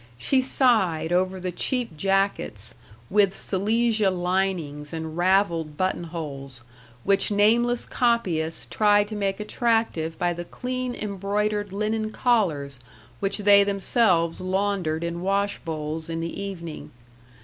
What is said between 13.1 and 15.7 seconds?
which they themselves laundered in wash